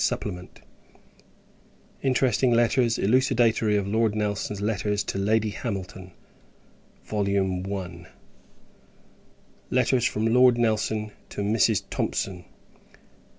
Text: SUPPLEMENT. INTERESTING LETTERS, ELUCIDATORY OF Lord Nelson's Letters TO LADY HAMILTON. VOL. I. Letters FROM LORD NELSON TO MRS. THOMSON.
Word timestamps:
SUPPLEMENT. 0.03 0.61
INTERESTING 2.01 2.49
LETTERS, 2.53 2.97
ELUCIDATORY 2.97 3.77
OF 3.77 3.85
Lord 3.87 4.15
Nelson's 4.15 4.59
Letters 4.59 5.03
TO 5.03 5.19
LADY 5.19 5.51
HAMILTON. 5.51 6.11
VOL. 7.05 7.29
I. 7.77 8.07
Letters 9.69 10.03
FROM 10.05 10.25
LORD 10.25 10.57
NELSON 10.57 11.11
TO 11.29 11.43
MRS. 11.43 11.83
THOMSON. 11.91 12.45